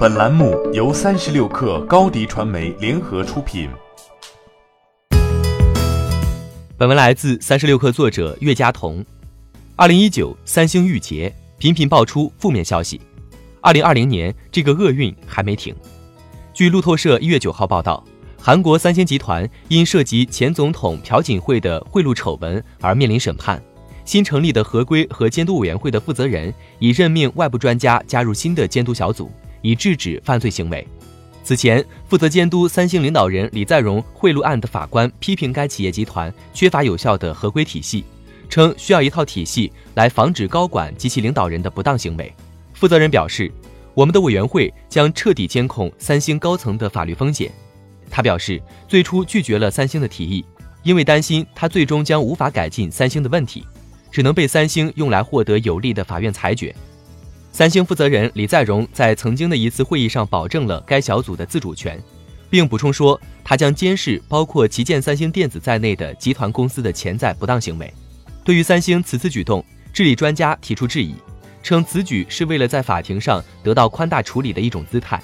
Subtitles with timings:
[0.00, 3.68] 本栏目由三十六氪高低传媒联合出品。
[6.78, 9.04] 本文来自三十六氪作者岳佳彤。
[9.76, 12.98] 二零一九，三星遇劫，频频爆出负面消息。
[13.60, 15.76] 二零二零年，这个厄运还没停。
[16.54, 18.02] 据路透社一月九号报道，
[18.40, 23.62] 韩国三星集团因涉及前总统朴槿惠的贿赂丑闻而面临审判。
[24.06, 29.30] 新成立的合规和监督委员会的负责人已任命外部专家加入新的监督小组。
[29.62, 30.86] 以制止犯罪行为。
[31.42, 38.04] 此前，负责监督三星领导人李在镕贿赂案的法官批评该企业集团缺乏有效的合规体系，
[38.48, 42.32] 称需要一套体系来防止高管及其领导人的不当行为。
[42.74, 43.50] 负责人表示
[43.94, 47.50] ：“我们的委员会将彻底监控三星高层的法律风险。”
[48.10, 50.44] 他表示，最初拒绝了三星的提议，
[50.82, 53.64] 因为担心他最终将无法改进三星的问题，
[54.10, 56.74] 只能被三星用来获得有利的法院裁决。
[57.60, 62.02] 三星负责人李在镕在曾经的一次会议上保证了该小组的自主权，
[62.48, 67.92] 并补充说，他将监视包括旗舰三星电子在内的集团公司的潜在不当行为。
[68.42, 69.62] 对于三星此次举动，
[69.92, 71.14] 治理专家提出质疑，
[71.62, 75.22] 称此举是为了在法庭上得到宽大处理的一种姿态，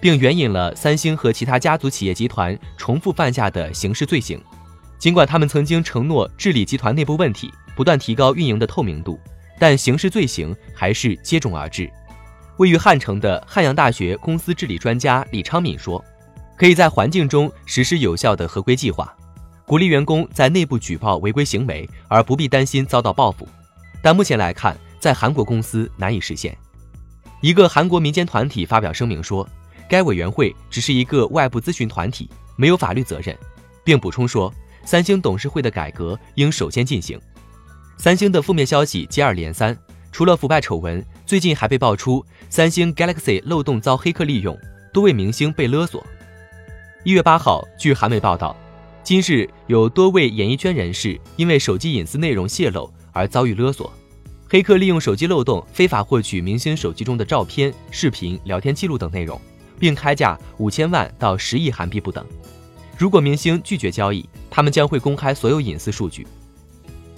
[0.00, 4.40] 并援引了三星和其他家族企业集团重复犯下的刑事罪行。
[4.98, 9.20] 尽管他们曾经承诺治理集团内部问题，不断提高运营的透明度。
[9.58, 11.90] 但刑事罪行还是接踵而至。
[12.58, 16.04] 位于汉城的汉阳大学公司治理专家李昌敏说
[16.56, 19.12] ：“可以在环境中实施有效的合规计划，
[19.66, 23.48] 鼓励员工在内部举报违规行为，而不必担心遭到报复。
[24.00, 26.56] 但目前来看，在韩国公司难以实现。”
[27.42, 29.48] 一个韩国民间团体发表声明说
[29.88, 33.36] ：“该委员会只是一个外部咨询团体，没有法律责任。”
[33.82, 34.50] 并补充说
[34.84, 37.20] ：“三星董事会的改革应首先进行。”
[37.96, 39.76] 三星的负面消息接二连三，
[40.12, 44.58] 除了腐败丑闻，最近还被爆出三星 Galaxy 漏洞遭黑客利用，
[44.92, 46.04] 多位明星被勒索。
[47.02, 48.54] 一月八号，据韩媒报道，
[49.02, 53.90] 今日有多位演艺圈人士因为手机隐私内容泄露而遭遇勒索，
[54.48, 59.40] 黑客利用手机漏洞非法获取明星手机中的照片、视频、聊天记录等内容，
[59.78, 62.26] 并开价五千万到十亿韩币不等。
[62.98, 66.26] 如果明星拒绝交易，他们将会公开所有隐私数据。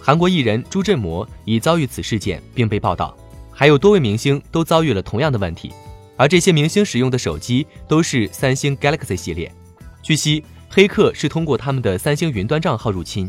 [0.07, 3.13] 韩国艺人朱振模已遭遇此事件，并被报道，
[3.51, 5.73] 还有多位明星都遭遇了同样的问题，
[6.17, 9.53] 而这些明星使用的手机都是三星 Galaxy 系列。
[10.05, 13.29] 据悉，黑客是通过他们的三星云端账号入侵，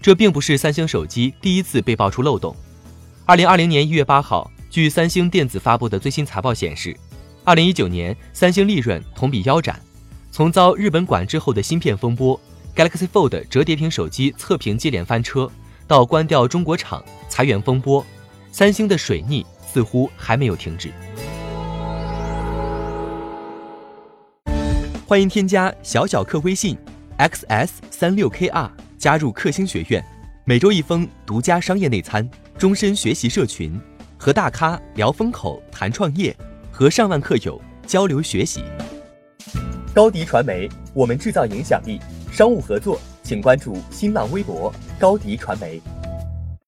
[0.00, 2.56] 这并不是三星手机第一次被爆出漏洞。
[3.26, 6.96] 二零二零年一月八号，据三星电子发布的最新财报显示，
[7.44, 9.78] 二零一九年三星利润同比腰斩，
[10.32, 12.40] 从遭日本管制后的芯片风波
[12.74, 15.52] ，Galaxy Fold 折叠屏手机测评接连翻车。
[15.88, 18.04] 到关掉中国厂、裁员风波，
[18.50, 20.90] 三星的水逆似乎还没有停止。
[25.06, 26.76] 欢迎添加小小客微信
[27.18, 30.04] xs 三六 kr 加入克星学院，
[30.44, 33.80] 每周一封独家商业内参，终身学习社群，
[34.18, 36.36] 和大咖聊风口、谈创业，
[36.72, 38.64] 和上万客友交流学习。
[39.94, 42.00] 高迪传媒，我们制造影响力。
[42.32, 43.00] 商务合作。
[43.26, 45.82] 请关注新浪微博高迪传媒。